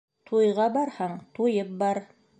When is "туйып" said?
1.39-1.79